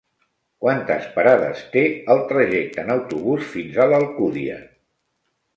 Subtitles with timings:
[0.63, 1.83] Quantes parades té
[2.15, 4.61] el trajecte en autobús fins a l'Alcúdia?